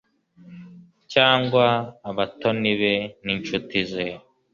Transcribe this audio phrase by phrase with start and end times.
[1.13, 1.65] cyangwa
[2.09, 2.93] abatoni be
[3.25, 4.05] n'inshuti ze